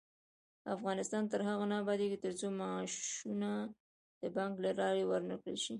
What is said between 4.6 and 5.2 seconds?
له لارې